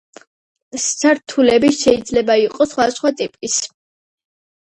[0.83, 3.59] სართულები შეიძლება იყოს სხვადასხვა ტიპის.